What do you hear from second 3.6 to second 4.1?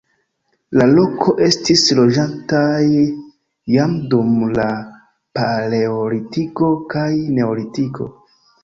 jam